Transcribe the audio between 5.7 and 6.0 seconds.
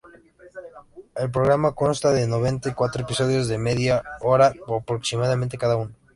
uno.